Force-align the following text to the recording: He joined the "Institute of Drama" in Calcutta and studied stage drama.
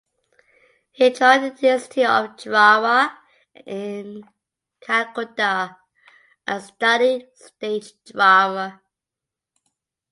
He 0.93 1.11
joined 1.11 1.57
the 1.59 1.67
"Institute 1.67 2.07
of 2.09 2.35
Drama" 2.35 3.19
in 3.67 4.23
Calcutta 4.79 5.77
and 6.47 6.63
studied 6.63 7.29
stage 7.35 7.93
drama. 8.03 8.81